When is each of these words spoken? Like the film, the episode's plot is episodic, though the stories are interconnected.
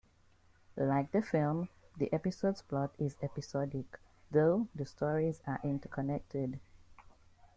Like 0.75 1.11
the 1.11 1.21
film, 1.21 1.69
the 1.95 2.11
episode's 2.11 2.63
plot 2.63 2.91
is 2.97 3.17
episodic, 3.21 3.99
though 4.31 4.67
the 4.73 4.87
stories 4.87 5.41
are 5.45 5.59
interconnected. 5.63 6.59